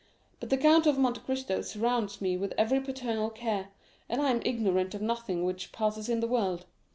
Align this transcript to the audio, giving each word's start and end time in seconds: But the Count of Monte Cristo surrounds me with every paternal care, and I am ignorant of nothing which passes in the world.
But 0.39 0.49
the 0.49 0.57
Count 0.57 0.87
of 0.87 0.97
Monte 0.97 1.21
Cristo 1.21 1.61
surrounds 1.61 2.21
me 2.21 2.35
with 2.35 2.55
every 2.57 2.79
paternal 2.79 3.29
care, 3.29 3.67
and 4.09 4.19
I 4.19 4.31
am 4.31 4.41
ignorant 4.43 4.95
of 4.95 5.03
nothing 5.03 5.43
which 5.45 5.71
passes 5.71 6.09
in 6.09 6.21
the 6.21 6.27
world. 6.27 6.65